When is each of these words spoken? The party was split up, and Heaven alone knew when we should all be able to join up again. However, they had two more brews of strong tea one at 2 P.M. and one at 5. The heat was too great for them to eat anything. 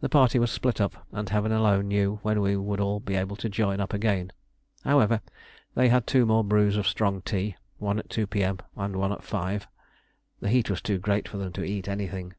The 0.00 0.08
party 0.08 0.38
was 0.38 0.50
split 0.50 0.80
up, 0.80 1.06
and 1.12 1.28
Heaven 1.28 1.52
alone 1.52 1.88
knew 1.88 2.18
when 2.22 2.40
we 2.40 2.54
should 2.54 2.80
all 2.80 2.98
be 2.98 3.14
able 3.14 3.36
to 3.36 3.50
join 3.50 3.78
up 3.78 3.92
again. 3.92 4.32
However, 4.84 5.20
they 5.74 5.90
had 5.90 6.06
two 6.06 6.24
more 6.24 6.42
brews 6.42 6.78
of 6.78 6.88
strong 6.88 7.20
tea 7.20 7.56
one 7.76 7.98
at 7.98 8.08
2 8.08 8.26
P.M. 8.26 8.58
and 8.74 8.96
one 8.96 9.12
at 9.12 9.22
5. 9.22 9.66
The 10.40 10.48
heat 10.48 10.70
was 10.70 10.80
too 10.80 10.96
great 10.98 11.28
for 11.28 11.36
them 11.36 11.52
to 11.52 11.62
eat 11.62 11.88
anything. 11.88 12.32